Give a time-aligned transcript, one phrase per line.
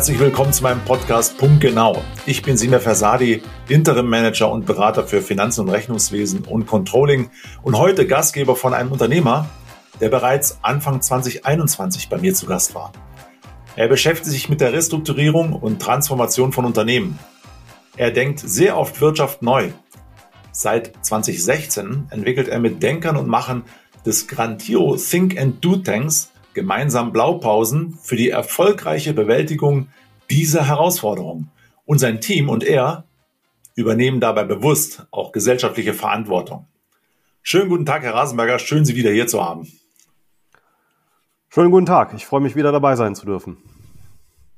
[0.00, 2.02] Herzlich willkommen zu meinem Podcast Punkt Genau.
[2.24, 7.28] Ich bin Sina Versadi, Interim Manager und Berater für Finanzen und Rechnungswesen und Controlling
[7.60, 9.50] und heute Gastgeber von einem Unternehmer,
[10.00, 12.92] der bereits Anfang 2021 bei mir zu Gast war.
[13.76, 17.18] Er beschäftigt sich mit der Restrukturierung und Transformation von Unternehmen.
[17.98, 19.68] Er denkt sehr oft Wirtschaft neu.
[20.50, 23.64] Seit 2016 entwickelt er mit Denkern und Machern
[24.06, 29.88] des Grantio Think and Do Tanks gemeinsam Blaupausen für die erfolgreiche Bewältigung
[30.30, 31.48] dieser Herausforderung.
[31.84, 33.04] Und sein Team und er
[33.74, 36.66] übernehmen dabei bewusst auch gesellschaftliche Verantwortung.
[37.42, 38.58] Schönen guten Tag, Herr Rasenberger.
[38.58, 39.66] Schön, Sie wieder hier zu haben.
[41.48, 42.14] Schönen guten Tag.
[42.14, 43.56] Ich freue mich wieder dabei sein zu dürfen.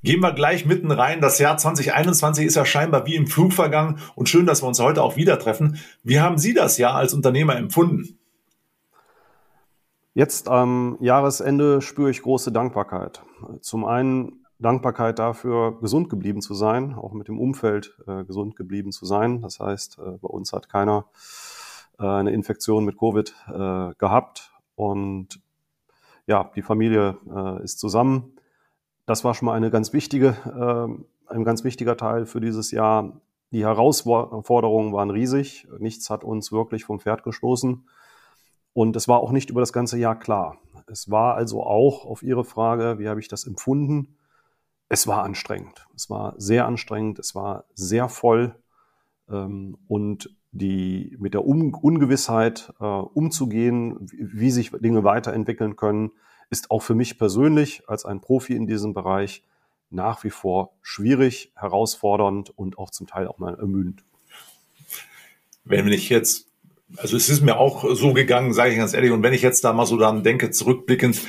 [0.03, 1.21] Gehen wir gleich mitten rein.
[1.21, 4.81] Das Jahr 2021 ist ja scheinbar wie im Flug vergangen und schön, dass wir uns
[4.81, 5.79] heute auch wieder treffen.
[6.03, 8.19] Wie haben Sie das Jahr als Unternehmer empfunden?
[10.15, 13.23] Jetzt am Jahresende spüre ich große Dankbarkeit.
[13.63, 18.93] Zum einen Dankbarkeit dafür, gesund geblieben zu sein, auch mit dem Umfeld äh, gesund geblieben
[18.93, 19.41] zu sein.
[19.41, 21.07] Das heißt, äh, bei uns hat keiner
[21.99, 25.41] äh, eine Infektion mit Covid äh, gehabt und
[26.27, 28.37] ja, die Familie äh, ist zusammen.
[29.07, 33.21] Das war schon mal eine ganz wichtige, äh, ein ganz wichtiger Teil für dieses Jahr.
[33.51, 35.67] Die Herausforderungen waren riesig.
[35.79, 37.85] Nichts hat uns wirklich vom Pferd gestoßen.
[38.75, 40.59] Und es war auch nicht über das ganze Jahr klar.
[40.87, 44.17] Es war also auch auf Ihre Frage, wie habe ich das empfunden?
[44.89, 45.87] Es war anstrengend.
[45.95, 47.19] Es war sehr anstrengend.
[47.19, 48.55] Es war sehr voll.
[49.29, 56.13] Ähm, und die, mit der Un Ungewissheit äh, umzugehen, wie sich Dinge weiterentwickeln können,
[56.51, 59.43] ist auch für mich persönlich als ein Profi in diesem Bereich
[59.89, 64.05] nach wie vor schwierig, herausfordernd und auch zum Teil auch mal ermüdend.
[65.65, 66.52] Wenn ich jetzt
[66.97, 69.11] also es ist mir auch so gegangen, sage ich ganz ehrlich.
[69.11, 71.21] Und wenn ich jetzt da mal so daran denke, zurückblickend,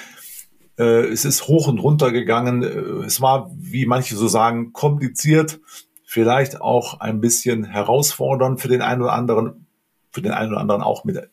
[0.78, 2.64] äh, es ist hoch und runter gegangen.
[2.64, 5.60] Äh, es war, wie manche so sagen, kompliziert,
[6.06, 9.68] vielleicht auch ein bisschen herausfordernd für den einen oder anderen,
[10.12, 11.30] für den einen oder anderen auch mit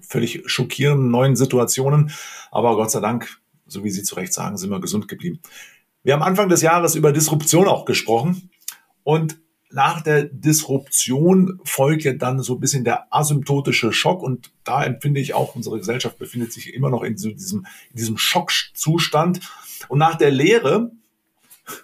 [0.00, 2.10] völlig schockierenden neuen Situationen.
[2.50, 5.40] Aber Gott sei Dank, so wie Sie zu Recht sagen, sind wir gesund geblieben.
[6.02, 8.50] Wir haben Anfang des Jahres über Disruption auch gesprochen.
[9.02, 9.39] Und
[9.72, 15.20] nach der Disruption folgt ja dann so ein bisschen der asymptotische Schock und da empfinde
[15.20, 19.40] ich auch, unsere Gesellschaft befindet sich immer noch in so diesem, in diesem Schockzustand
[19.88, 20.90] und nach der Lehre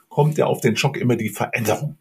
[0.08, 1.96] kommt ja auf den Schock immer die Veränderung.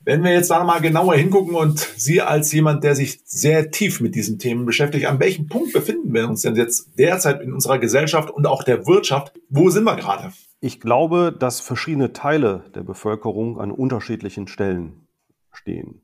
[0.00, 4.00] Wenn wir jetzt da mal genauer hingucken und Sie als jemand, der sich sehr tief
[4.00, 7.78] mit diesen Themen beschäftigt, an welchem Punkt befinden wir uns denn jetzt derzeit in unserer
[7.78, 9.38] Gesellschaft und auch der Wirtschaft?
[9.50, 10.32] Wo sind wir gerade?
[10.60, 15.06] Ich glaube, dass verschiedene Teile der Bevölkerung an unterschiedlichen Stellen
[15.52, 16.02] stehen.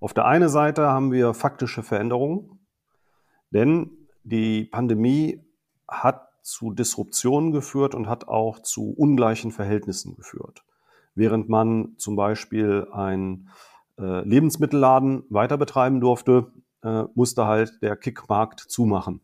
[0.00, 2.60] Auf der einen Seite haben wir faktische Veränderungen,
[3.50, 3.90] denn
[4.22, 5.44] die Pandemie
[5.86, 10.64] hat zu Disruptionen geführt und hat auch zu ungleichen Verhältnissen geführt.
[11.14, 13.50] Während man zum Beispiel einen
[13.98, 16.50] äh, Lebensmittelladen weiter betreiben durfte,
[16.82, 19.20] äh, musste halt der Kickmarkt zumachen.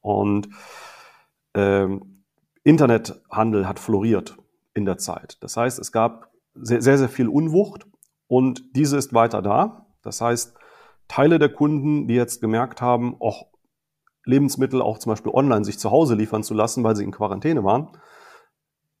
[0.00, 0.48] Und
[1.54, 2.19] ähm,
[2.62, 4.36] Internethandel hat floriert
[4.74, 5.42] in der Zeit.
[5.42, 7.86] Das heißt, es gab sehr, sehr, sehr viel Unwucht
[8.26, 9.86] und diese ist weiter da.
[10.02, 10.54] Das heißt,
[11.08, 13.46] Teile der Kunden, die jetzt gemerkt haben, auch
[14.24, 17.64] Lebensmittel auch zum Beispiel online sich zu Hause liefern zu lassen, weil sie in Quarantäne
[17.64, 17.96] waren,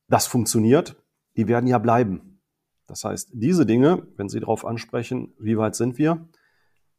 [0.08, 0.96] das funktioniert,
[1.36, 2.42] die werden ja bleiben.
[2.86, 6.28] Das heißt, diese Dinge, wenn Sie darauf ansprechen, wie weit sind wir,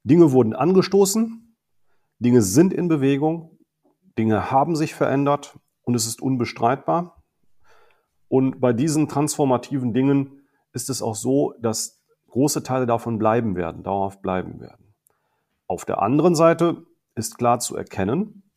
[0.03, 1.57] Dinge wurden angestoßen,
[2.19, 3.59] Dinge sind in Bewegung,
[4.17, 5.59] Dinge haben sich verändert
[5.91, 7.22] und es ist unbestreitbar.
[8.29, 10.41] Und bei diesen transformativen Dingen
[10.72, 14.94] ist es auch so, dass große Teile davon bleiben werden, dauerhaft bleiben werden.
[15.68, 18.50] Auf der anderen Seite ist klar zu erkennen,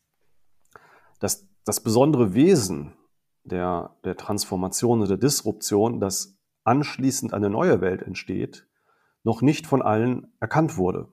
[1.19, 2.93] dass das besondere Wesen
[3.43, 8.65] der, der Transformation und der Disruption, dass anschließend eine neue Welt entsteht,
[9.23, 11.09] noch nicht von allen erkannt wurde.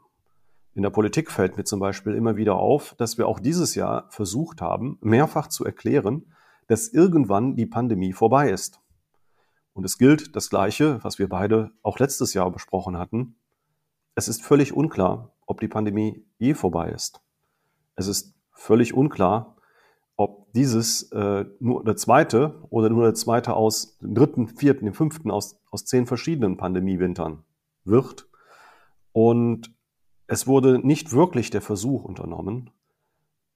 [0.75, 4.07] In der Politik fällt mir zum Beispiel immer wieder auf, dass wir auch dieses Jahr
[4.11, 6.33] versucht haben, mehrfach zu erklären,
[6.67, 8.81] dass irgendwann die Pandemie vorbei ist.
[9.75, 13.37] Und es gilt das Gleiche, was wir beide auch letztes Jahr besprochen hatten.
[14.15, 17.21] Es ist völlig unklar, ob die Pandemie je vorbei ist.
[17.95, 19.57] Es ist völlig unklar,
[20.17, 24.95] ob dieses äh, nur der zweite oder nur der zweite aus dem dritten, vierten, dem
[24.95, 27.45] fünften aus, aus zehn verschiedenen Pandemiewintern
[27.85, 28.29] wird.
[29.13, 29.72] Und
[30.33, 32.71] es wurde nicht wirklich der Versuch unternommen,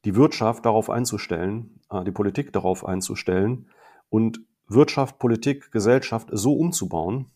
[0.05, 3.71] die Wirtschaft darauf einzustellen, äh, die Politik darauf einzustellen
[4.11, 7.31] und Wirtschaft, Politik, Gesellschaft so umzubauen,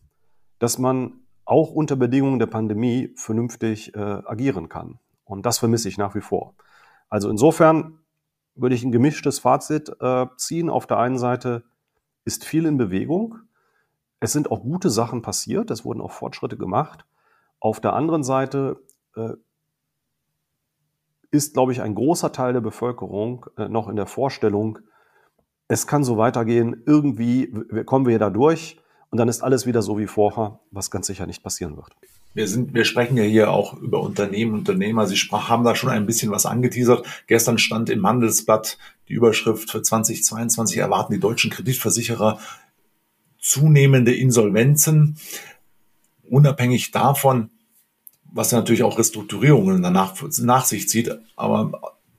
[0.59, 4.99] dass man auch unter Bedingungen der Pandemie vernünftig äh, agieren kann.
[5.25, 6.55] Und das vermisse ich nach wie vor.
[7.09, 7.99] Also insofern
[8.55, 10.69] würde ich ein gemischtes Fazit äh, ziehen.
[10.69, 11.65] Auf der einen Seite
[12.27, 13.39] ist viel in Bewegung.
[14.21, 17.07] es sind auch gute Sachen passiert, es wurden auch Fortschritte gemacht.
[17.59, 18.77] Auf der anderen Seite
[21.31, 24.79] ist, glaube ich, ein großer Teil der Bevölkerung äh, noch in der Vorstellung,
[25.69, 27.53] es kann so weitergehen, irgendwie
[27.87, 28.81] kommen wir da durch
[29.11, 31.91] und dann ist alles wieder so wie vorher, was ganz sicher nicht passieren wird.
[32.35, 35.07] Wir sind, wir sprechen ja hier auch über Unternehmen, Unternehmer.
[35.07, 37.05] Sie sprach, haben da schon ein bisschen was angeteasert.
[37.29, 38.79] Gestern stand im Handelsblatt
[39.09, 42.41] die Überschrift für 2022 erwarten die deutschen Kreditversicherer
[43.41, 45.19] zunehmende Insolvenzen.
[46.29, 47.51] Unabhängig davon,
[48.33, 51.11] was natürlich auch Restrukturierungen danach nach sich zieht.
[51.37, 51.73] Aber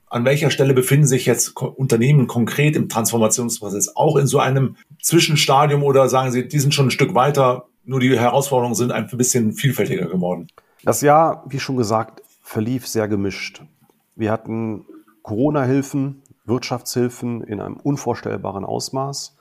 [0.08, 3.96] an welcher Stelle befinden sich jetzt Unternehmen konkret im Transformationsprozess?
[3.96, 8.00] Auch in so einem Zwischenstadium oder sagen Sie, die sind schon ein Stück weiter, nur
[8.00, 10.48] die Herausforderungen sind ein bisschen vielfältiger geworden?
[10.84, 13.62] Das Jahr, wie schon gesagt, verlief sehr gemischt.
[14.14, 14.84] Wir hatten
[15.22, 19.36] Corona-Hilfen, Wirtschaftshilfen in einem unvorstellbaren Ausmaß.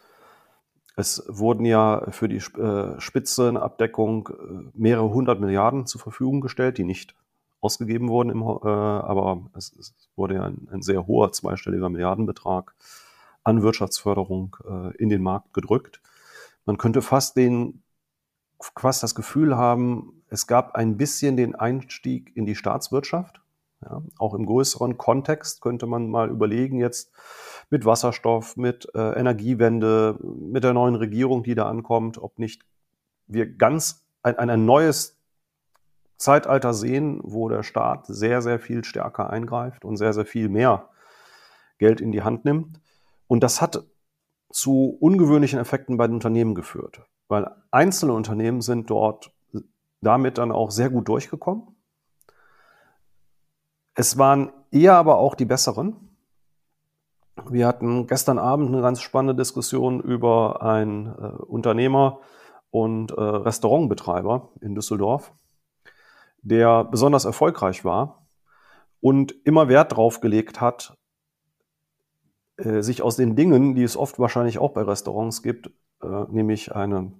[0.95, 6.83] Es wurden ja für die äh, Spitzenabdeckung äh, mehrere hundert Milliarden zur Verfügung gestellt, die
[6.83, 7.15] nicht
[7.61, 12.73] ausgegeben wurden, im, äh, aber es, wurde ja ein, sehr hoher zweistelliger Milliardenbetrag
[13.43, 14.55] an Wirtschaftsförderung
[14.99, 15.99] in den Markt gedrückt.
[16.65, 17.81] Man könnte fast den
[18.75, 23.40] fast das Gefühl haben, es gab ein bisschen den Einstieg in die Staatswirtschaft.
[23.83, 27.11] Ja, auch im größeren Kontext könnte man mal überlegen, jetzt
[27.69, 32.63] mit Wasserstoff, mit äh, Energiewende, mit der neuen Regierung, die da ankommt, ob nicht
[33.27, 35.17] wir ganz ein, ein neues
[36.17, 40.89] Zeitalter sehen, wo der Staat sehr, sehr viel stärker eingreift und sehr, sehr viel mehr
[41.79, 42.79] Geld in die Hand nimmt.
[43.27, 43.83] Und das hat
[44.51, 49.31] zu ungewöhnlichen Effekten bei den Unternehmen geführt, weil einzelne Unternehmen sind dort
[50.01, 51.75] damit dann auch sehr gut durchgekommen.
[53.93, 56.11] Es waren eher aber auch die besseren,
[57.49, 62.19] wir hatten gestern Abend eine ganz spannende Diskussion über einen äh, Unternehmer
[62.69, 65.33] und äh, Restaurantbetreiber in Düsseldorf,
[66.41, 68.27] der besonders erfolgreich war
[68.99, 70.97] und immer Wert drauf gelegt hat,
[72.57, 75.71] äh, sich aus den Dingen, die es oft wahrscheinlich auch bei Restaurants gibt,
[76.01, 77.11] äh, nämlich eine,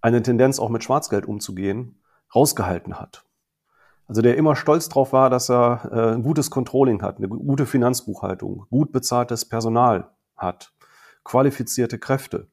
[0.00, 2.02] eine Tendenz auch mit Schwarzgeld umzugehen,
[2.34, 3.25] rausgehalten hat.
[4.06, 7.66] Also der immer stolz drauf war, dass er äh, ein gutes Controlling hat, eine gute
[7.66, 10.72] Finanzbuchhaltung, gut bezahltes Personal hat,
[11.24, 12.48] qualifizierte Kräfte.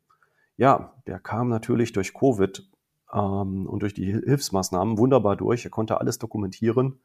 [0.58, 2.70] Ja, der kam natürlich durch Covid
[3.14, 5.66] ähm, und durch die Hilfsmaßnahmen wunderbar durch.
[5.66, 7.02] Er konnte alles dokumentieren,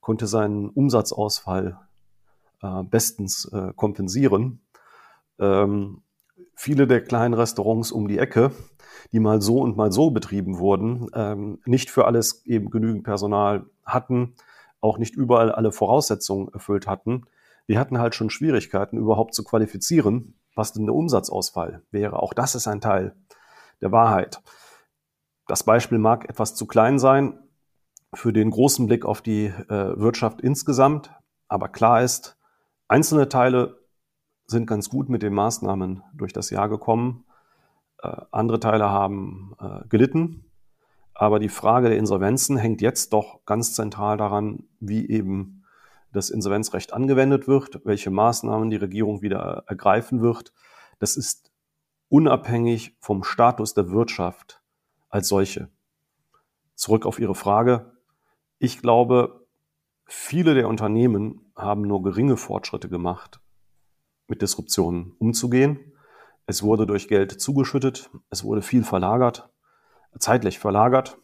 [0.00, 1.80] konnte seinen Umsatzausfall
[2.62, 4.60] äh, bestens äh, kompensieren.
[5.40, 6.02] Ähm,
[6.54, 8.52] viele der kleinen Restaurants um die Ecke
[9.12, 13.66] die mal so und mal so betrieben wurden, ähm, nicht für alles eben genügend Personal
[13.84, 14.34] hatten,
[14.80, 17.26] auch nicht überall alle Voraussetzungen erfüllt hatten.
[17.68, 22.22] Die hatten halt schon Schwierigkeiten, überhaupt zu qualifizieren, was denn der Umsatzausfall wäre.
[22.22, 23.14] Auch das ist ein Teil
[23.80, 24.40] der Wahrheit.
[25.46, 27.38] Das Beispiel mag etwas zu klein sein
[28.14, 31.10] für den großen Blick auf die äh, Wirtschaft insgesamt,
[31.48, 32.38] aber klar ist,
[32.88, 33.78] einzelne Teile
[34.46, 37.24] sind ganz gut mit den Maßnahmen durch das Jahr gekommen.
[38.02, 40.44] Äh, andere Teile haben äh, gelitten.
[41.14, 45.64] Aber die Frage der Insolvenzen hängt jetzt doch ganz zentral daran, wie eben
[46.12, 50.52] das Insolvenzrecht angewendet wird, welche Maßnahmen die Regierung wieder ergreifen wird.
[51.00, 51.50] Das ist
[52.08, 54.62] unabhängig vom Status der Wirtschaft
[55.08, 55.68] als solche.
[56.74, 57.92] Zurück auf Ihre Frage.
[58.58, 59.46] Ich glaube,
[60.06, 63.40] viele der Unternehmen haben nur geringe Fortschritte gemacht,
[64.28, 65.87] mit Disruptionen umzugehen.
[66.48, 69.50] Es wurde durch Geld zugeschüttet, es wurde viel verlagert,
[70.18, 71.18] zeitlich verlagert.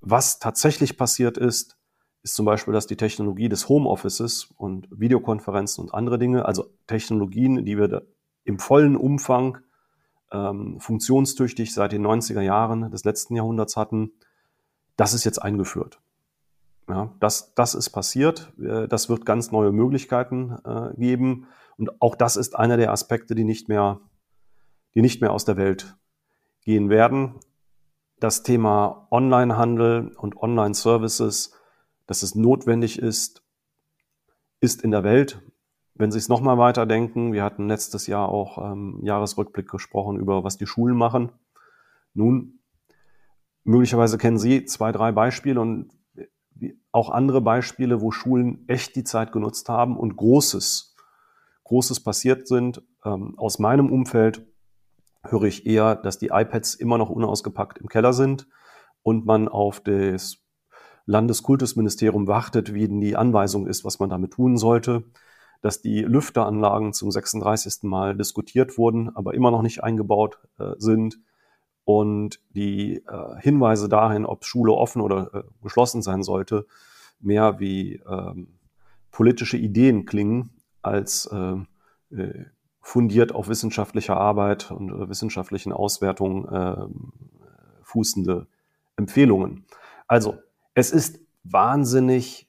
[0.00, 1.76] Was tatsächlich passiert ist,
[2.22, 7.66] ist zum Beispiel, dass die Technologie des Homeoffices und Videokonferenzen und andere Dinge, also Technologien,
[7.66, 8.06] die wir
[8.44, 9.58] im vollen Umfang
[10.32, 14.12] ähm, funktionstüchtig seit den 90er Jahren des letzten Jahrhunderts hatten,
[14.96, 16.00] das ist jetzt eingeführt.
[16.88, 18.54] Ja, das, das ist passiert.
[18.58, 21.46] Äh, das wird ganz neue Möglichkeiten äh, geben.
[21.76, 24.00] Und auch das ist einer der Aspekte, die nicht mehr,
[24.94, 25.96] die nicht mehr aus der Welt
[26.62, 27.40] gehen werden.
[28.20, 31.54] Das Thema Onlinehandel und Online-Services,
[32.06, 33.42] dass es notwendig ist,
[34.60, 35.42] ist in der Welt.
[35.94, 40.56] Wenn Sie es nochmal weiterdenken, wir hatten letztes Jahr auch ähm, Jahresrückblick gesprochen über, was
[40.56, 41.32] die Schulen machen.
[42.14, 42.60] Nun,
[43.64, 45.90] möglicherweise kennen Sie zwei, drei Beispiele und
[46.92, 50.91] auch andere Beispiele, wo Schulen echt die Zeit genutzt haben und Großes
[51.72, 52.82] Großes passiert sind.
[53.02, 54.46] Ähm, aus meinem Umfeld
[55.24, 58.46] höre ich eher, dass die iPads immer noch unausgepackt im Keller sind
[59.02, 60.36] und man auf das
[61.06, 65.04] Landeskultusministerium wartet, wie denn die Anweisung ist, was man damit tun sollte,
[65.62, 67.84] dass die Lüfteranlagen zum 36.
[67.84, 71.20] Mal diskutiert wurden, aber immer noch nicht eingebaut äh, sind
[71.84, 76.66] und die äh, Hinweise dahin, ob Schule offen oder äh, geschlossen sein sollte,
[77.18, 78.58] mehr wie ähm,
[79.10, 80.50] politische Ideen klingen
[80.82, 81.56] als äh,
[82.14, 82.44] äh
[82.84, 86.86] fundiert auf wissenschaftlicher Arbeit und äh, wissenschaftlichen Auswertungen äh,
[87.84, 88.48] fußende
[88.96, 89.64] Empfehlungen.
[90.08, 90.38] Also,
[90.74, 92.48] es ist wahnsinnig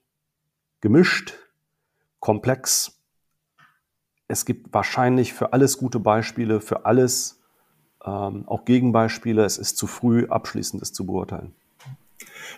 [0.82, 1.36] gemischt,
[2.20, 3.00] komplex.
[4.28, 7.42] Es gibt wahrscheinlich für alles gute Beispiele, für alles
[8.04, 9.44] ähm, auch Gegenbeispiele.
[9.44, 11.54] Es ist zu früh, abschließendes zu beurteilen.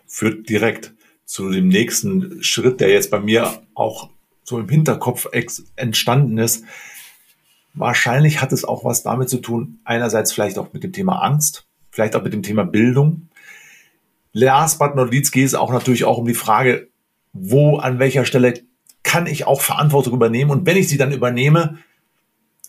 [0.07, 0.93] Führt direkt
[1.25, 4.09] zu dem nächsten Schritt, der jetzt bei mir auch
[4.45, 5.27] so im Hinterkopf
[5.75, 6.63] entstanden ist.
[7.73, 11.67] Wahrscheinlich hat es auch was damit zu tun, einerseits vielleicht auch mit dem Thema Angst,
[11.91, 13.27] vielleicht auch mit dem Thema Bildung.
[14.31, 16.87] Last but not least geht es auch natürlich auch um die Frage,
[17.33, 18.53] wo, an welcher Stelle
[19.03, 20.51] kann ich auch Verantwortung übernehmen?
[20.51, 21.79] Und wenn ich sie dann übernehme,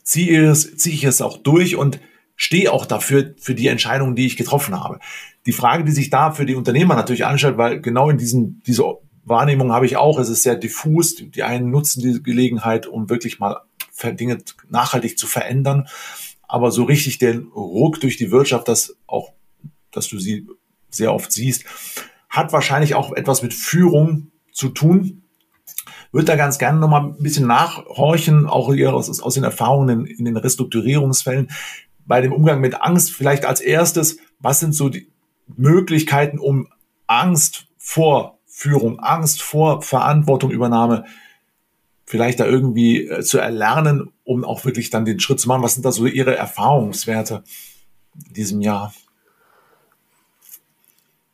[0.03, 2.01] ziehe, es, ziehe ich es auch durch und
[2.37, 4.99] stehe auch dafür, für die Entscheidungen, die ich getroffen habe.
[5.47, 8.85] Die Frage, die sich da für die Unternehmer natürlich anstellt, weil genau in diesen, diese
[9.27, 11.17] Wahrnehmung habe ich auch, es ist sehr diffus.
[11.17, 13.61] Die einen nutzen diese Gelegenheit, um wirklich mal
[14.05, 15.89] Dinge nachhaltig zu verändern.
[16.43, 19.33] Aber so richtig den Ruck durch die Wirtschaft, das auch,
[19.91, 20.47] dass du sie
[20.91, 21.65] sehr oft siehst,
[22.29, 25.25] hat wahrscheinlich auch etwas mit Führung zu tun.
[26.13, 30.25] Würde da ganz gerne nochmal ein bisschen nachhorchen, auch aus, aus den Erfahrungen in, in
[30.25, 31.51] den Restrukturierungsfällen.
[32.07, 35.11] Bei dem Umgang mit Angst vielleicht als erstes, was sind so die
[35.49, 36.69] Möglichkeiten, um
[37.09, 41.05] Angst vor Führung, Angst vor Verantwortungübernahme
[42.07, 45.63] vielleicht da irgendwie äh, zu erlernen, um auch wirklich dann den Schritt zu machen?
[45.63, 47.45] Was sind da so Ihre Erfahrungswerte
[48.15, 48.95] in diesem Jahr?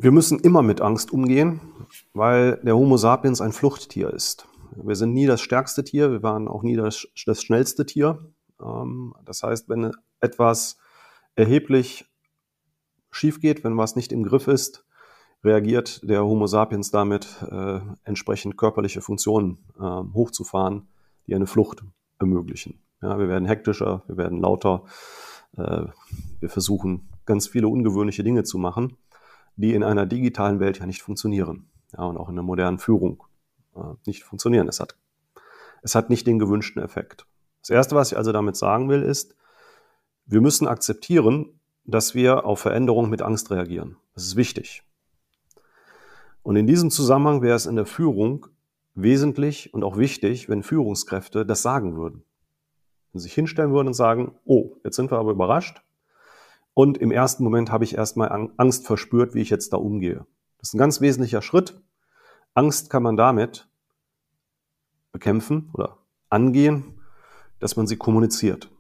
[0.01, 1.61] Wir müssen immer mit Angst umgehen,
[2.13, 4.49] weil der Homo sapiens ein Fluchttier ist.
[4.75, 8.19] Wir sind nie das stärkste Tier, wir waren auch nie das, das schnellste Tier.
[8.61, 10.77] Ähm, das heißt, wenn etwas
[11.37, 12.05] erheblich
[13.13, 14.85] schief geht, wenn was nicht im Griff ist,
[15.45, 20.89] reagiert der Homo sapiens damit, äh, entsprechend körperliche Funktionen äh, hochzufahren,
[21.27, 21.83] die eine Flucht
[22.19, 22.81] ermöglichen.
[23.01, 24.85] Ja, wir werden hektischer, wir werden lauter,
[25.57, 25.87] äh,
[26.41, 28.97] wir versuchen ganz viele ungewöhnliche Dinge zu machen,
[29.57, 31.69] die in einer digitalen Welt ja nicht funktionieren.
[31.97, 33.25] Ja, und auch in der modernen Führung
[33.75, 34.69] äh, nicht funktionieren.
[34.69, 34.97] Es hat,
[35.83, 37.27] es hat nicht den gewünschten Effekt.
[37.61, 39.35] Das Erste, was ich also damit sagen will, ist,
[40.25, 43.97] wir müssen akzeptieren, dass wir auf Veränderungen mit Angst reagieren.
[44.15, 44.85] Das ist wichtig.
[46.43, 48.47] Und in diesem Zusammenhang wäre es in der Führung
[48.95, 52.25] wesentlich und auch wichtig, wenn Führungskräfte das sagen würden.
[53.13, 55.83] Wenn sie sich hinstellen würden und sagen, oh, jetzt sind wir aber überrascht.
[56.75, 60.27] Und im ersten Moment habe ich erstmal Angst verspürt, wie ich jetzt da umgehe.
[60.59, 61.81] Das ist ein ganz wesentlicher Schritt.
[62.55, 63.69] Angst kann man damit
[65.13, 65.99] bekämpfen oder
[66.31, 67.01] angehen,
[67.61, 68.71] dass man sie kommuniziert.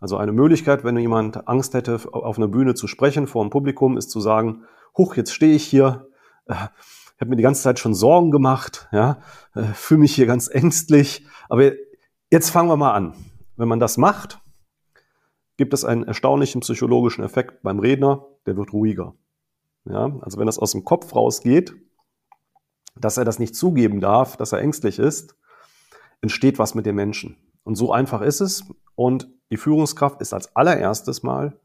[0.00, 3.96] Also eine Möglichkeit, wenn jemand Angst hätte, auf einer Bühne zu sprechen vor einem Publikum,
[3.96, 4.64] ist zu sagen,
[4.96, 6.08] huch, jetzt stehe ich hier,
[6.46, 6.54] äh,
[7.18, 9.18] habe mir die ganze Zeit schon Sorgen gemacht, ja,
[9.54, 11.26] äh, fühle mich hier ganz ängstlich.
[11.48, 11.72] Aber
[12.30, 13.14] jetzt fangen wir mal an.
[13.56, 14.40] Wenn man das macht,
[15.56, 19.14] gibt es einen erstaunlichen psychologischen Effekt beim Redner, der wird ruhiger.
[19.84, 21.74] Ja, also wenn das aus dem Kopf rausgeht,
[22.98, 25.36] dass er das nicht zugeben darf, dass er ängstlich ist,
[26.20, 27.36] entsteht was mit dem Menschen.
[27.62, 28.64] Und so einfach ist es.
[28.94, 31.58] Und die Führungskraft ist als allererstes mal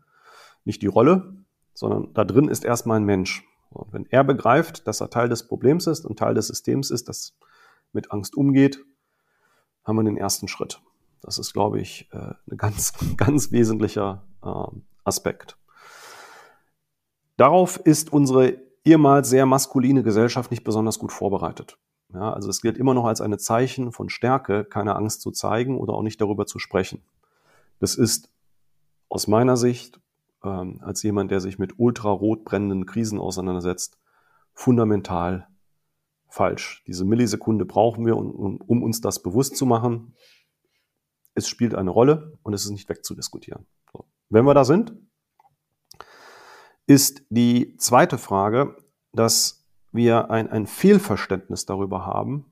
[0.65, 1.35] nicht die Rolle,
[1.73, 3.43] sondern da drin ist erstmal ein Mensch.
[3.71, 7.07] Und wenn er begreift, dass er Teil des Problems ist und Teil des Systems ist,
[7.09, 7.35] das
[7.93, 8.83] mit Angst umgeht,
[9.83, 10.81] haben wir den ersten Schritt.
[11.21, 15.57] Das ist, glaube ich, äh, ein ganz, ganz wesentlicher ähm, Aspekt.
[17.37, 21.77] Darauf ist unsere ehemals sehr maskuline Gesellschaft nicht besonders gut vorbereitet.
[22.13, 25.77] Ja, also es gilt immer noch als ein Zeichen von Stärke, keine Angst zu zeigen
[25.77, 27.01] oder auch nicht darüber zu sprechen.
[27.79, 28.29] Das ist
[29.07, 29.99] aus meiner Sicht
[30.43, 33.97] ähm, als jemand, der sich mit ultrarot brennenden Krisen auseinandersetzt,
[34.53, 35.47] fundamental
[36.27, 36.83] falsch.
[36.87, 40.15] Diese Millisekunde brauchen wir, um, um uns das bewusst zu machen.
[41.33, 43.67] Es spielt eine Rolle und es ist nicht wegzudiskutieren.
[43.91, 44.05] So.
[44.29, 44.93] Wenn wir da sind,
[46.87, 48.75] ist die zweite Frage,
[49.13, 52.45] dass wir ein, ein Fehlverständnis darüber haben,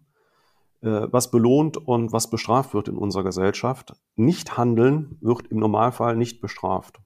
[0.81, 3.93] äh, was belohnt und was bestraft wird in unserer Gesellschaft.
[4.15, 7.01] Nicht handeln wird im Normalfall nicht bestraft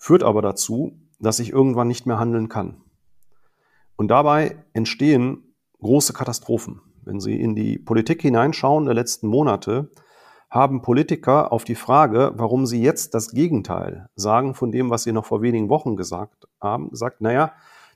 [0.00, 2.78] führt aber dazu, dass ich irgendwann nicht mehr handeln kann.
[3.96, 6.80] Und dabei entstehen große Katastrophen.
[7.02, 9.90] Wenn Sie in die Politik hineinschauen der letzten Monate,
[10.48, 15.12] haben Politiker auf die Frage, warum sie jetzt das Gegenteil sagen von dem, was sie
[15.12, 17.52] noch vor wenigen Wochen gesagt haben, gesagt, naja,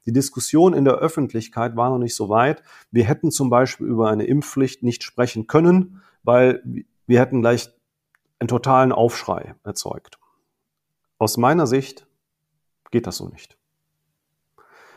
[0.07, 2.63] die Diskussion in der Öffentlichkeit war noch nicht so weit.
[2.93, 6.63] Wir hätten zum Beispiel über eine Impfpflicht nicht sprechen können, weil
[7.07, 7.71] wir hätten gleich
[8.39, 10.19] einen totalen Aufschrei erzeugt.
[11.19, 12.07] Aus meiner Sicht
[12.91, 13.57] geht das so nicht.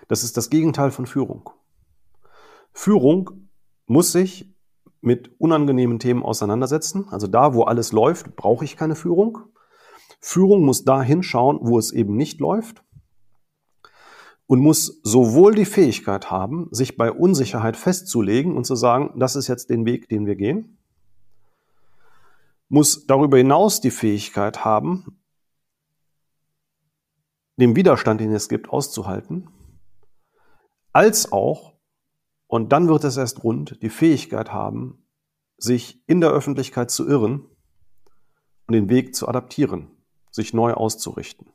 [0.08, 1.50] Das ist das Gegenteil von Führung.
[2.74, 3.50] Führung
[3.86, 4.54] muss sich
[5.02, 7.08] mit unangenehmen Themen auseinandersetzen.
[7.10, 9.40] Also da, wo alles läuft, brauche ich keine Führung.
[10.20, 12.84] Führung muss da hinschauen, wo es eben nicht läuft
[14.48, 19.48] und muss sowohl die Fähigkeit haben, sich bei Unsicherheit festzulegen und zu sagen, das ist
[19.48, 20.78] jetzt den Weg, den wir gehen,
[22.70, 25.20] muss darüber hinaus die Fähigkeit haben,
[27.58, 29.50] den Widerstand, den es gibt, auszuhalten,
[30.94, 31.74] als auch,
[32.48, 35.06] und dann wird es erst rund, die Fähigkeit haben,
[35.58, 37.46] sich in der Öffentlichkeit zu irren
[38.68, 39.92] und den Weg zu adaptieren,
[40.32, 41.48] sich neu auszurichten.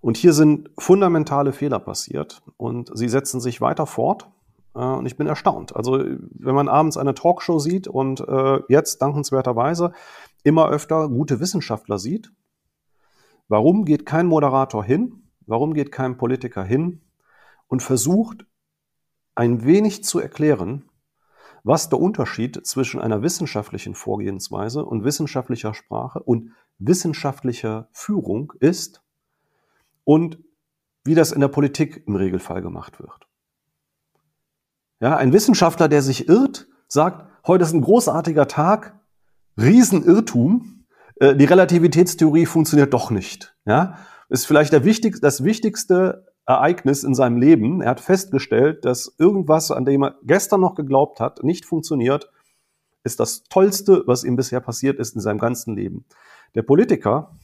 [0.00, 4.28] Und hier sind fundamentale Fehler passiert und sie setzen sich weiter fort.
[4.74, 5.76] Äh, und ich bin erstaunt.
[5.76, 9.92] Also wenn man abends eine Talkshow sieht und äh, jetzt dankenswerterweise
[10.42, 12.32] immer öfter gute Wissenschaftler sieht,
[13.48, 15.28] warum geht kein Moderator hin?
[15.46, 17.02] Warum geht kein Politiker hin
[17.66, 18.46] und versucht
[19.34, 20.88] ein wenig zu erklären,
[21.64, 29.02] was der Unterschied zwischen einer wissenschaftlichen Vorgehensweise und wissenschaftlicher Sprache und wissenschaftlicher Führung ist
[30.04, 30.38] und
[31.04, 33.28] wie das in der Politik im Regelfall gemacht wird.
[35.00, 39.00] Ja, ein Wissenschaftler, der sich irrt, sagt, heute ist ein großartiger Tag,
[39.56, 40.81] Riesenirrtum,
[41.22, 43.54] äh, die Relativitätstheorie funktioniert doch nicht.
[43.64, 43.98] Ja,
[44.28, 47.80] ist vielleicht der wichtig, das wichtigste Ereignis in seinem Leben.
[47.80, 52.30] Er hat festgestellt, dass irgendwas, an dem er gestern noch geglaubt hat, nicht funktioniert,
[53.04, 56.04] ist das Tollste, was ihm bisher passiert ist in seinem ganzen Leben.
[56.54, 57.36] Der Politiker,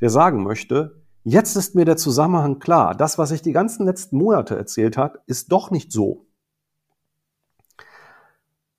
[0.00, 2.94] der sagen möchte, Jetzt ist mir der Zusammenhang klar.
[2.94, 6.26] Das, was ich die ganzen letzten Monate erzählt hat, ist doch nicht so.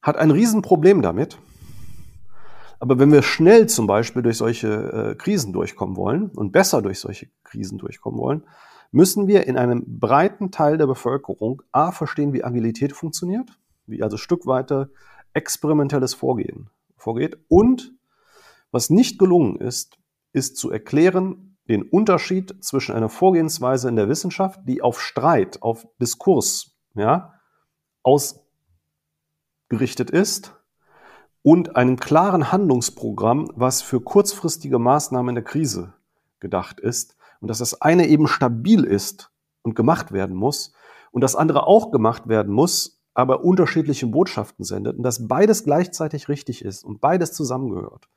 [0.01, 1.38] Hat ein Riesenproblem damit.
[2.82, 7.00] Aber wenn wir schnell zum Beispiel durch solche äh, Krisen durchkommen wollen und besser durch
[7.00, 8.44] solche Krisen durchkommen wollen,
[8.91, 13.52] müssen wir in einem breiten Teil der Bevölkerung A verstehen, wie Agilität funktioniert,
[13.86, 14.89] wie also stückweite
[15.34, 17.94] experimentelles Vorgehen vorgeht und
[18.72, 20.00] was nicht gelungen ist,
[20.34, 25.88] ist zu erklären, den Unterschied zwischen einer Vorgehensweise in der Wissenschaft, die auf Streit, auf
[26.02, 27.36] Diskurs ja,
[28.02, 30.56] ausgerichtet ist,
[31.43, 35.93] und einem klaren Handlungsprogramm, was für kurzfristige Maßnahmen in der Krise
[36.39, 37.17] gedacht ist.
[37.39, 39.32] Und dass das eine eben stabil ist
[39.63, 40.73] und gemacht werden muss
[41.12, 46.30] und das andere auch gemacht werden muss, aber unterschiedliche Botschaften sendet und dass beides gleichzeitig
[46.30, 48.08] richtig ist und beides zusammengehört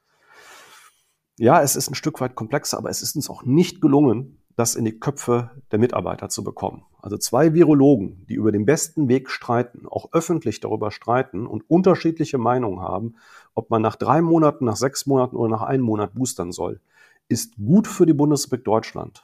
[1.38, 4.76] ja, es ist ein Stück weit komplexer, aber es ist uns auch nicht gelungen, das
[4.76, 6.84] in die Köpfe der Mitarbeiter zu bekommen.
[7.04, 12.38] Also zwei Virologen, die über den besten Weg streiten, auch öffentlich darüber streiten und unterschiedliche
[12.38, 13.16] Meinungen haben,
[13.54, 16.80] ob man nach drei Monaten, nach sechs Monaten oder nach einem Monat boostern soll,
[17.28, 19.22] ist gut für die Bundesrepublik Deutschland.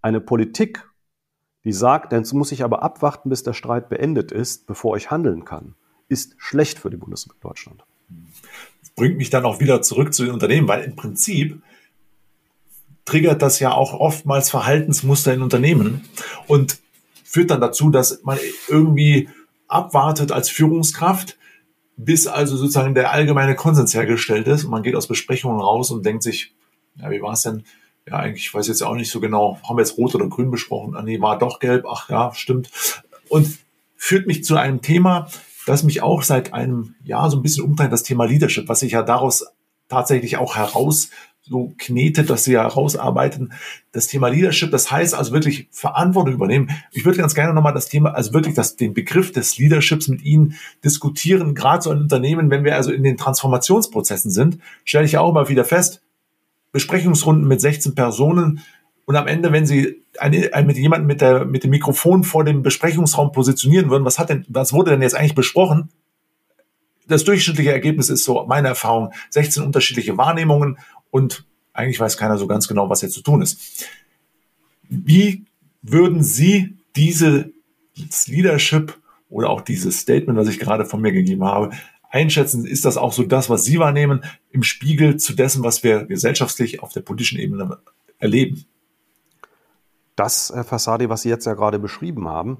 [0.00, 0.88] Eine Politik,
[1.64, 5.44] die sagt, dann muss ich aber abwarten, bis der Streit beendet ist, bevor ich handeln
[5.44, 5.74] kann,
[6.08, 7.84] ist schlecht für die Bundesrepublik Deutschland
[8.96, 11.62] bringt mich dann auch wieder zurück zu den Unternehmen, weil im Prinzip
[13.04, 16.04] triggert das ja auch oftmals Verhaltensmuster in Unternehmen
[16.46, 16.79] und
[17.30, 19.28] führt dann dazu, dass man irgendwie
[19.68, 21.38] abwartet als Führungskraft,
[21.96, 26.04] bis also sozusagen der allgemeine Konsens hergestellt ist und man geht aus Besprechungen raus und
[26.04, 26.52] denkt sich,
[26.96, 27.62] ja, wie war es denn?
[28.04, 30.50] Ja, eigentlich ich weiß jetzt auch nicht so genau, haben wir jetzt rot oder grün
[30.50, 30.96] besprochen?
[30.96, 31.84] Ah, nee, war doch gelb.
[31.88, 32.68] Ach ja, stimmt.
[33.28, 33.58] Und
[33.94, 35.28] führt mich zu einem Thema,
[35.66, 38.92] das mich auch seit einem Jahr so ein bisschen umtreibt, das Thema Leadership, was sich
[38.92, 39.46] ja daraus
[39.88, 41.10] tatsächlich auch heraus
[41.50, 43.52] so knetet, dass sie ja herausarbeiten.
[43.92, 46.70] Das Thema Leadership, das heißt also wirklich Verantwortung übernehmen.
[46.92, 50.22] Ich würde ganz gerne nochmal das Thema, also wirklich das, den Begriff des Leaderships mit
[50.22, 55.18] Ihnen diskutieren, gerade so ein Unternehmen, wenn wir also in den Transformationsprozessen sind, stelle ich
[55.18, 56.02] auch immer wieder fest,
[56.72, 58.62] Besprechungsrunden mit 16 Personen,
[59.10, 62.44] und am Ende, wenn Sie eine, ein, mit jemandem mit, der, mit dem Mikrofon vor
[62.44, 65.88] dem Besprechungsraum positionieren würden, was hat denn, was wurde denn jetzt eigentlich besprochen?
[67.08, 70.78] Das durchschnittliche Ergebnis ist so, meine Erfahrung, 16 unterschiedliche Wahrnehmungen
[71.10, 73.86] und eigentlich weiß keiner so ganz genau, was jetzt zu tun ist.
[74.88, 75.44] Wie
[75.82, 77.52] würden Sie diese
[78.26, 81.70] Leadership oder auch dieses Statement, was ich gerade von mir gegeben habe,
[82.10, 82.66] einschätzen?
[82.66, 86.82] Ist das auch so das, was Sie wahrnehmen, im Spiegel zu dessen, was wir gesellschaftlich
[86.82, 87.78] auf der politischen Ebene
[88.18, 88.66] erleben?
[90.20, 92.58] das, Herr Fassadi, was Sie jetzt ja gerade beschrieben haben,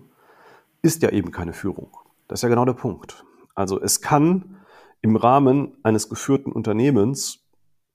[0.81, 1.91] ist ja eben keine Führung.
[2.27, 3.25] Das ist ja genau der Punkt.
[3.55, 4.57] Also es kann
[5.03, 7.40] im Rahmen eines geführten Unternehmens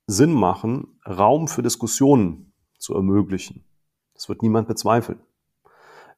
[0.07, 3.65] Sinn machen, Raum für Diskussionen zu ermöglichen.
[4.13, 5.19] Das wird niemand bezweifeln.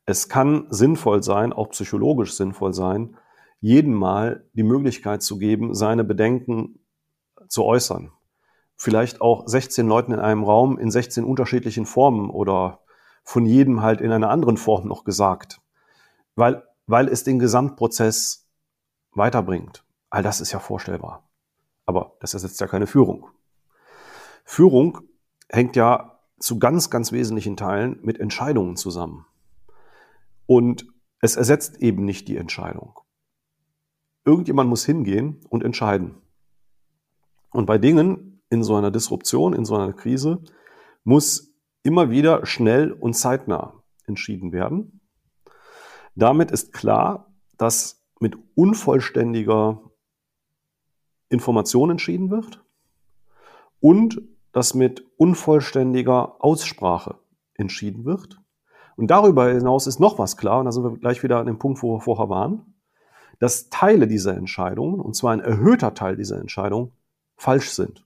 [0.06, 3.18] Es kann sinnvoll sein, auch psychologisch sinnvoll sein,
[3.60, 6.80] jedem mal die Möglichkeit zu geben, seine Bedenken
[7.48, 8.12] zu äußern
[8.78, 12.80] vielleicht auch 16 Leuten in einem Raum in 16 unterschiedlichen Formen oder
[13.24, 15.60] von jedem halt in einer anderen Form noch gesagt,
[16.36, 18.48] weil, weil es den Gesamtprozess
[19.12, 19.84] weiterbringt.
[20.10, 21.28] All das ist ja vorstellbar.
[21.86, 23.28] Aber das ersetzt ja keine Führung.
[24.50, 25.02] Führung
[25.50, 29.26] hängt ja zu ganz, ganz wesentlichen Teilen mit Entscheidungen zusammen.
[30.46, 30.88] Und
[31.20, 32.98] es ersetzt eben nicht die Entscheidung.
[34.24, 36.16] Irgendjemand muss hingehen und entscheiden.
[37.52, 40.42] Und bei Dingen in so einer Disruption, in so einer Krise,
[41.04, 45.02] muss immer wieder schnell und zeitnah entschieden werden.
[46.16, 49.92] Damit ist klar, dass mit unvollständiger
[51.28, 52.64] Information entschieden wird
[53.82, 54.22] und
[54.58, 57.20] dass mit unvollständiger Aussprache
[57.54, 58.42] entschieden wird.
[58.96, 61.60] Und darüber hinaus ist noch was klar, und da sind wir gleich wieder an dem
[61.60, 62.74] Punkt, wo wir vorher waren,
[63.38, 66.92] dass Teile dieser Entscheidungen, und zwar ein erhöhter Teil dieser Entscheidung,
[67.36, 68.04] falsch sind.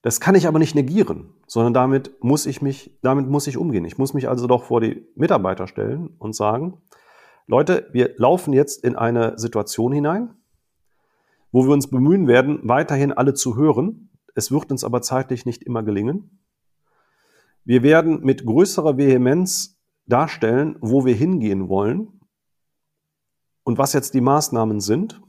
[0.00, 3.84] Das kann ich aber nicht negieren, sondern damit muss ich mich, damit muss ich umgehen.
[3.84, 6.80] Ich muss mich also doch vor die Mitarbeiter stellen und sagen,
[7.46, 10.34] Leute, wir laufen jetzt in eine Situation hinein,
[11.52, 14.10] wo wir uns bemühen werden, weiterhin alle zu hören.
[14.34, 16.40] Es wird uns aber zeitlich nicht immer gelingen.
[17.64, 22.20] Wir werden mit größerer Vehemenz darstellen, wo wir hingehen wollen
[23.64, 25.20] und was jetzt die Maßnahmen sind,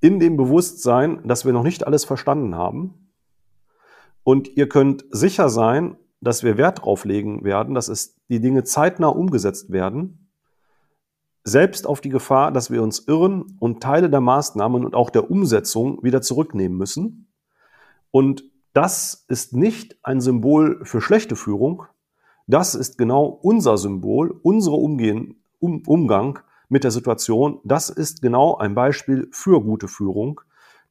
[0.00, 3.12] in dem Bewusstsein, dass wir noch nicht alles verstanden haben.
[4.22, 8.64] Und ihr könnt sicher sein, dass wir Wert drauf legen werden, dass es die Dinge
[8.64, 10.19] zeitnah umgesetzt werden,
[11.50, 15.30] selbst auf die Gefahr, dass wir uns irren und Teile der Maßnahmen und auch der
[15.30, 17.32] Umsetzung wieder zurücknehmen müssen.
[18.10, 21.84] Und das ist nicht ein Symbol für schlechte Führung.
[22.46, 27.60] Das ist genau unser Symbol, unsere Umgehen, um, Umgang mit der Situation.
[27.64, 30.40] Das ist genau ein Beispiel für gute Führung,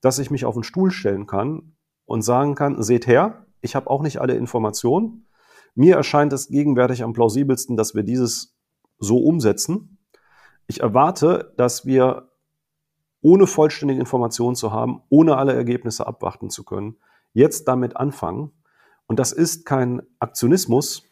[0.02, 3.90] dass ich mich auf den Stuhl stellen kann und sagen kann, seht her, ich habe
[3.90, 5.26] auch nicht alle Informationen.
[5.76, 8.58] Mir erscheint es gegenwärtig am plausibelsten, dass wir dieses
[8.98, 9.99] so umsetzen.
[10.70, 12.30] Ich erwarte, dass wir
[13.22, 16.96] ohne vollständige Informationen zu haben, ohne alle Ergebnisse abwarten zu können,
[17.34, 18.52] jetzt damit anfangen.
[19.08, 21.04] Und das ist kein Aktionismus,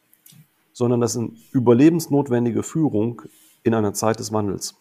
[0.73, 3.23] sondern das ist eine überlebensnotwendige Führung
[3.63, 4.75] in einer Zeit des Wandels.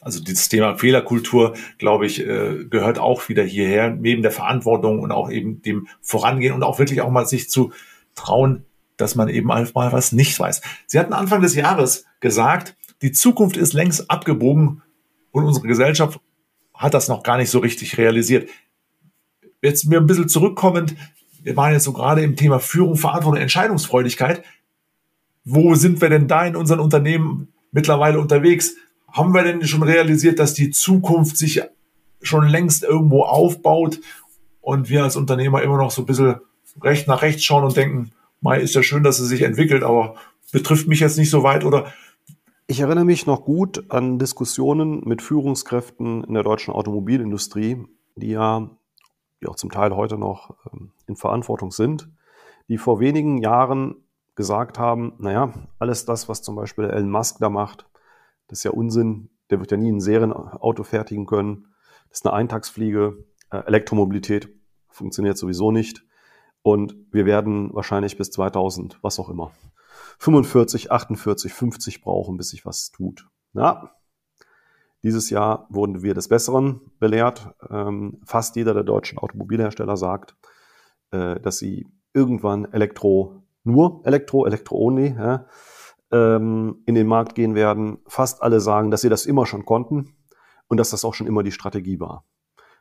[0.00, 5.12] Also dieses Thema Fehlerkultur, glaube ich, äh, gehört auch wieder hierher, neben der Verantwortung und
[5.12, 7.70] auch eben dem Vorangehen und auch wirklich auch mal sich zu
[8.16, 8.64] trauen,
[8.96, 10.62] dass man eben mal was nicht weiß.
[10.86, 14.80] Sie hatten Anfang des Jahres gesagt, die Zukunft ist längst abgebogen
[15.30, 16.18] und unsere Gesellschaft
[16.72, 18.48] hat das noch gar nicht so richtig realisiert.
[19.60, 20.96] Jetzt mir ein bisschen zurückkommend,
[21.42, 24.42] wir waren jetzt so gerade im Thema Führung, Verantwortung, Entscheidungsfreudigkeit.
[25.44, 28.74] Wo sind wir denn da in unseren Unternehmen mittlerweile unterwegs?
[29.12, 31.60] Haben wir denn schon realisiert, dass die Zukunft sich
[32.22, 34.00] schon längst irgendwo aufbaut
[34.62, 36.36] und wir als Unternehmer immer noch so ein bisschen
[36.80, 40.14] recht nach rechts schauen und denken, Mai ist ja schön, dass es sich entwickelt, aber
[40.52, 41.92] betrifft mich jetzt nicht so weit oder
[42.66, 47.84] ich erinnere mich noch gut an Diskussionen mit Führungskräften in der deutschen Automobilindustrie,
[48.16, 48.70] die ja,
[49.42, 52.10] die auch zum Teil heute noch ähm, in Verantwortung sind,
[52.68, 53.96] die vor wenigen Jahren
[54.34, 57.86] gesagt haben, naja, alles das, was zum Beispiel Elon Musk da macht,
[58.48, 61.68] das ist ja Unsinn, der wird ja nie ein Serienauto fertigen können,
[62.08, 64.48] das ist eine Eintagsfliege, äh, Elektromobilität
[64.88, 66.04] funktioniert sowieso nicht
[66.62, 69.52] und wir werden wahrscheinlich bis 2000, was auch immer,
[70.18, 73.28] 45, 48, 50 brauchen, bis sich was tut.
[73.52, 73.94] Ja,
[75.04, 77.54] dieses Jahr wurden wir des Besseren belehrt.
[77.68, 80.34] Ähm, fast jeder der deutschen Automobilhersteller sagt,
[81.10, 85.14] äh, dass sie irgendwann Elektro, nur Elektro, Elektro-only,
[86.10, 87.98] ähm, in den Markt gehen werden.
[88.06, 90.16] Fast alle sagen, dass sie das immer schon konnten
[90.68, 92.24] und dass das auch schon immer die Strategie war.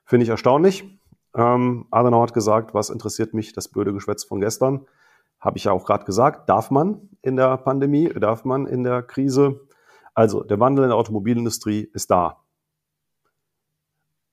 [0.05, 0.99] Finde ich erstaunlich.
[1.35, 4.85] Ähm, Adenauer hat gesagt, was interessiert mich das blöde Geschwätz von gestern?
[5.43, 9.03] Habe ich ja auch gerade gesagt, darf man in der Pandemie, darf man in der
[9.03, 9.67] Krise.
[10.13, 12.45] Also der Wandel in der Automobilindustrie ist da.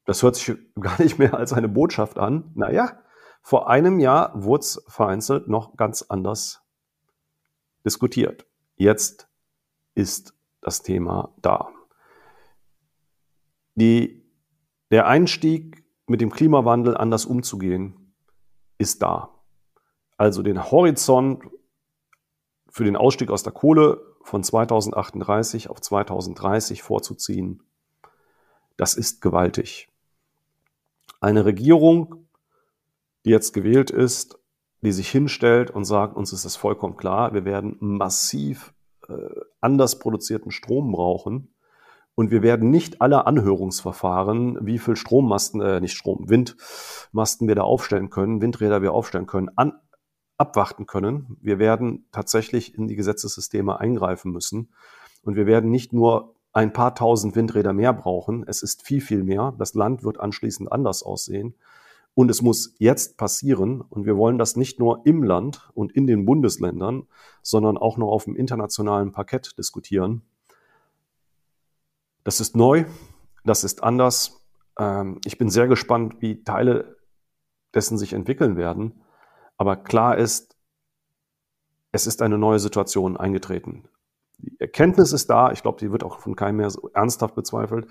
[0.05, 2.53] Das hört sich gar nicht mehr als eine Botschaft an.
[2.55, 3.01] Naja,
[3.42, 6.62] vor einem Jahr wurde es vereinzelt noch ganz anders
[7.85, 8.46] diskutiert.
[8.77, 9.29] Jetzt
[9.94, 11.70] ist das Thema da.
[13.75, 14.31] Die,
[14.92, 18.14] der Einstieg mit dem Klimawandel anders umzugehen,
[18.79, 19.39] ist da
[20.20, 21.42] also den Horizont
[22.68, 27.62] für den Ausstieg aus der Kohle von 2038 auf 2030 vorzuziehen,
[28.76, 29.88] das ist gewaltig.
[31.22, 32.26] Eine Regierung,
[33.24, 34.38] die jetzt gewählt ist,
[34.83, 38.74] die sich hinstellt und sagt, uns ist es vollkommen klar, wir werden massiv
[39.09, 39.14] äh,
[39.62, 41.48] anders produzierten Strom brauchen
[42.14, 47.62] Und wir werden nicht alle Anhörungsverfahren, wie viel Strommasten, äh, nicht Strom, Windmasten wir da
[47.62, 49.80] aufstellen können, Windräder wir aufstellen können, an,
[50.40, 51.37] abwarten können.
[51.40, 54.70] Wir werden tatsächlich in die Gesetzessysteme eingreifen müssen.
[55.22, 58.44] Und wir werden nicht nur ein paar tausend Windräder mehr brauchen.
[58.48, 59.55] Es ist viel, viel mehr.
[59.59, 61.55] Das Land wird anschließend anders aussehen.
[62.14, 63.83] Und es muss jetzt passieren.
[63.83, 67.07] Und wir wollen das nicht nur im Land und in den Bundesländern,
[67.42, 70.22] sondern auch noch auf dem internationalen Parkett diskutieren.
[72.24, 72.85] Das ist neu,
[73.44, 74.40] das ist anders.
[74.79, 76.96] Ähm, ich bin sehr gespannt, wie Teile
[77.74, 79.03] dessen sich entwickeln werden.
[79.61, 80.57] Aber klar ist,
[81.92, 83.85] es ist eine neue Situation eingetreten.
[84.38, 87.87] Die Erkenntnis ist da, ich glaube, die wird auch von keinem mehr so ernsthaft bezweifelt.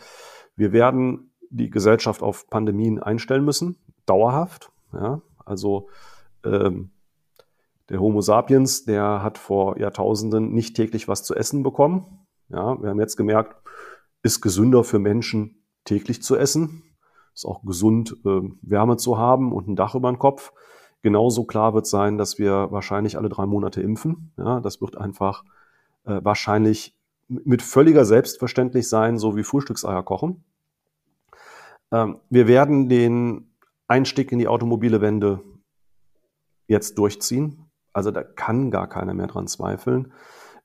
[0.55, 3.77] Wir werden die Gesellschaft auf Pandemien einstellen müssen,
[4.07, 4.71] dauerhaft.
[4.93, 5.21] Ja?
[5.45, 5.89] Also
[6.43, 6.89] ähm,
[7.89, 12.25] der Homo sapiens, der hat vor Jahrtausenden nicht täglich was zu essen bekommen.
[12.47, 13.55] Ja, wir haben jetzt gemerkt,
[14.23, 16.81] ist gesünder für Menschen täglich zu essen.
[17.35, 20.51] Ist auch gesund, äh, Wärme zu haben und ein Dach über den Kopf.
[21.01, 24.33] Genauso klar wird sein, dass wir wahrscheinlich alle drei Monate impfen.
[24.37, 25.43] Ja, das wird einfach
[26.05, 26.95] äh, wahrscheinlich
[27.27, 30.43] mit völliger Selbstverständlich sein, so wie Frühstückseier kochen.
[31.91, 33.51] Ähm, wir werden den
[33.87, 35.41] Einstieg in die automobile Wende
[36.67, 37.65] jetzt durchziehen.
[37.93, 40.13] Also da kann gar keiner mehr dran zweifeln.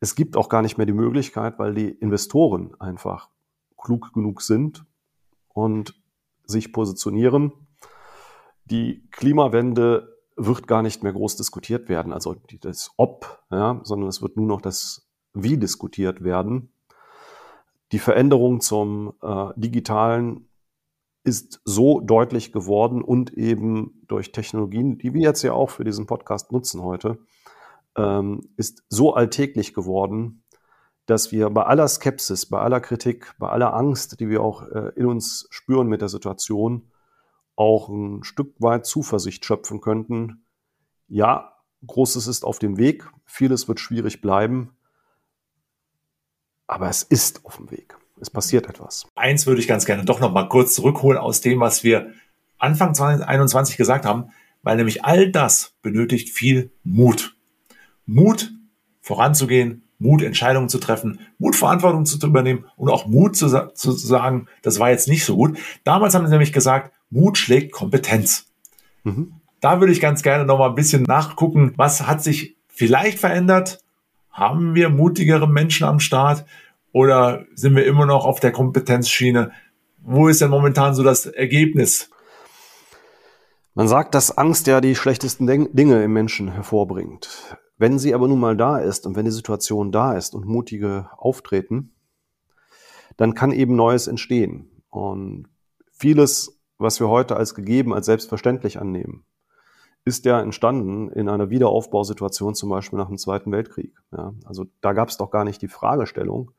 [0.00, 3.30] Es gibt auch gar nicht mehr die Möglichkeit, weil die Investoren einfach
[3.78, 4.84] klug genug sind
[5.48, 5.94] und
[6.44, 7.52] sich positionieren.
[8.66, 14.22] Die Klimawende wird gar nicht mehr groß diskutiert werden, also das Ob, ja, sondern es
[14.22, 16.72] wird nur noch das Wie diskutiert werden.
[17.92, 20.48] Die Veränderung zum äh, Digitalen
[21.22, 26.06] ist so deutlich geworden und eben durch Technologien, die wir jetzt ja auch für diesen
[26.06, 27.18] Podcast nutzen heute,
[27.96, 30.44] ähm, ist so alltäglich geworden,
[31.06, 34.92] dass wir bei aller Skepsis, bei aller Kritik, bei aller Angst, die wir auch äh,
[34.96, 36.90] in uns spüren mit der Situation,
[37.56, 40.44] auch ein Stück weit Zuversicht schöpfen könnten.
[41.08, 41.54] Ja,
[41.86, 44.76] Großes ist auf dem Weg, vieles wird schwierig bleiben,
[46.66, 47.96] aber es ist auf dem Weg.
[48.20, 49.06] Es passiert etwas.
[49.14, 52.12] Eins würde ich ganz gerne doch noch mal kurz zurückholen aus dem, was wir
[52.58, 54.30] Anfang 2021 gesagt haben,
[54.62, 57.36] weil nämlich all das benötigt viel Mut.
[58.06, 58.52] Mut
[59.00, 64.48] voranzugehen, Mut, Entscheidungen zu treffen, Mut, Verantwortung zu übernehmen und auch Mut zu, zu sagen,
[64.62, 65.58] das war jetzt nicht so gut.
[65.84, 68.46] Damals haben sie nämlich gesagt, Mut schlägt Kompetenz.
[69.04, 69.34] Mhm.
[69.60, 73.78] Da würde ich ganz gerne noch mal ein bisschen nachgucken, was hat sich vielleicht verändert?
[74.30, 76.44] Haben wir mutigere Menschen am Start
[76.92, 79.52] oder sind wir immer noch auf der Kompetenzschiene?
[79.98, 82.10] Wo ist denn momentan so das Ergebnis?
[83.74, 87.56] Man sagt, dass Angst ja die schlechtesten Dinge im Menschen hervorbringt.
[87.78, 91.08] Wenn sie aber nun mal da ist und wenn die Situation da ist und mutige
[91.16, 91.92] auftreten,
[93.16, 94.82] dann kann eben Neues entstehen.
[94.90, 95.48] Und
[95.92, 99.24] vieles, was wir heute als gegeben, als selbstverständlich annehmen,
[100.04, 103.94] ist ja entstanden in einer Wiederaufbausituation, zum Beispiel nach dem Zweiten Weltkrieg.
[104.12, 106.50] Ja, also da gab es doch gar nicht die Fragestellung,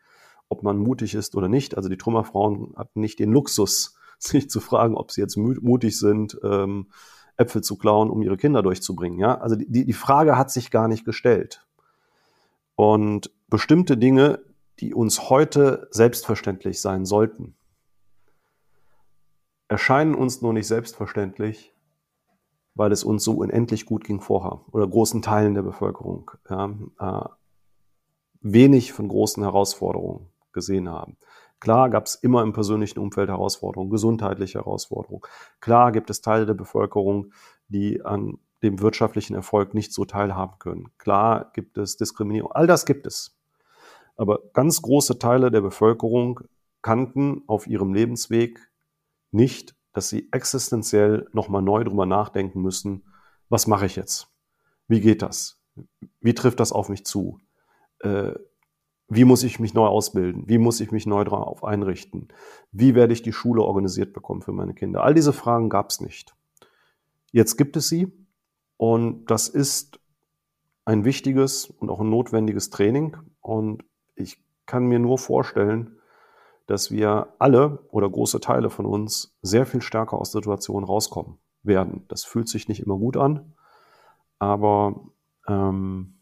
[0.50, 1.78] ob man mutig ist oder nicht.
[1.78, 6.40] Also die Trümmerfrauen hatten nicht den Luxus, sich zu fragen, ob sie jetzt mutig sind,
[6.44, 6.88] ähm,
[7.38, 9.20] Äpfel zu klauen, um ihre Kinder durchzubringen.
[9.20, 9.40] Ja?
[9.40, 11.68] Also die, die Frage hat sich gar nicht gestellt.
[12.76, 14.40] Und bestimmte Dinge,
[14.80, 17.56] die uns heute selbstverständlich sein sollten,
[19.76, 21.76] erscheinen uns nur nicht selbstverständlich,
[22.76, 27.28] weil es uns so unendlich gut ging vorher oder großen Teilen der Bevölkerung ja, äh,
[28.40, 31.18] wenig von großen Herausforderungen gesehen haben.
[31.60, 35.24] Klar gab es immer im persönlichen Umfeld Herausforderungen, gesundheitliche Herausforderungen.
[35.60, 37.34] Klar gibt es Teile der Bevölkerung,
[37.68, 40.88] die an dem wirtschaftlichen Erfolg nicht so teilhaben können.
[40.98, 42.54] Klar gibt es Diskriminierung.
[42.54, 43.38] All das gibt es.
[44.16, 46.40] Aber ganz große Teile der Bevölkerung
[46.82, 48.70] kannten auf ihrem Lebensweg
[49.36, 53.04] nicht, dass sie existenziell nochmal neu drüber nachdenken müssen,
[53.50, 54.28] was mache ich jetzt?
[54.88, 55.62] Wie geht das?
[56.20, 57.40] Wie trifft das auf mich zu?
[58.00, 58.34] Äh,
[59.08, 60.48] wie muss ich mich neu ausbilden?
[60.48, 62.30] Wie muss ich mich neu darauf einrichten?
[62.72, 65.04] Wie werde ich die Schule organisiert bekommen für meine Kinder?
[65.04, 66.36] All diese Fragen gab es nicht.
[67.32, 68.12] Jetzt gibt es sie
[68.78, 70.00] und das ist
[70.86, 73.84] ein wichtiges und auch ein notwendiges Training und
[74.16, 76.00] ich kann mir nur vorstellen,
[76.68, 82.06] dass wir alle oder große Teile von uns sehr viel stärker aus Situationen rauskommen werden.
[82.08, 83.54] Das fühlt sich nicht immer gut an,
[84.40, 85.08] aber
[85.48, 86.20] ähm,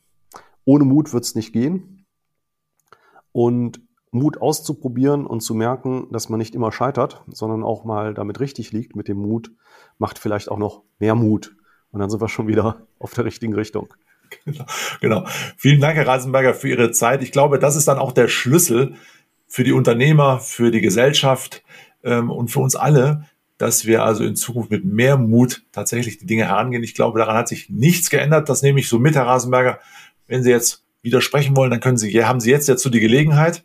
[0.66, 2.06] ohne Mut wird es nicht gehen
[3.32, 8.40] und Mut auszuprobieren und zu merken, dass man nicht immer scheitert, sondern auch mal damit
[8.40, 9.52] richtig liegt mit dem Mut,
[9.98, 11.56] macht vielleicht auch noch mehr Mut.
[11.92, 13.94] Und dann sind wir schon wieder auf der richtigen Richtung.
[14.46, 14.66] Genau.
[15.00, 15.24] genau.
[15.58, 17.22] Vielen Dank, Herr Reisenberger, für Ihre Zeit.
[17.22, 18.96] Ich glaube, das ist dann auch der Schlüssel
[19.54, 21.62] für die Unternehmer, für die Gesellschaft
[22.04, 23.28] ähm, und für uns alle,
[23.60, 26.82] dass wir also in Zukunft mit mehr Mut tatsächlich die Dinge herangehen.
[26.82, 28.50] Ich glaube, daran hat sich nichts geändert.
[28.50, 29.78] Das nehme ich so mit, Herr Rasenberger.
[30.26, 33.64] Wenn Sie jetzt widersprechen wollen, dann können Sie, haben Sie jetzt dazu die Gelegenheit.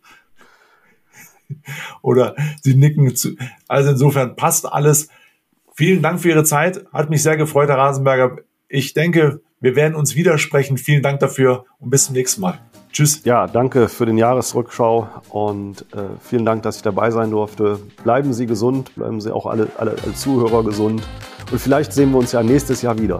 [2.03, 3.37] Oder Sie nicken zu.
[3.67, 5.09] Also insofern passt alles.
[5.75, 6.85] Vielen Dank für Ihre Zeit.
[6.93, 8.43] Hat mich sehr gefreut, Herr Rasenberger.
[8.69, 10.77] Ich denke, wir werden uns widersprechen.
[10.77, 12.61] Vielen Dank dafür und bis zum nächsten Mal.
[12.93, 13.25] Tschüss.
[13.25, 17.79] Ja, danke für den Jahresrückschau und äh, vielen Dank, dass ich dabei sein durfte.
[18.03, 21.03] Bleiben Sie gesund, bleiben Sie auch alle, alle, alle Zuhörer gesund
[21.51, 23.19] und vielleicht sehen wir uns ja nächstes Jahr wieder.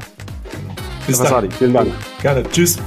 [1.07, 1.51] Bis dann.
[1.51, 1.91] Vielen Dank.
[2.21, 2.43] Gerne.
[2.51, 2.79] Tschüss.